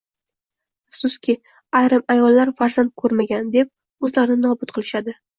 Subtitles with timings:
[0.91, 1.33] Afsuski,
[1.79, 5.15] ayrim ayollar farzand ko‘raman, deb o‘zlarini nobud qilishadi.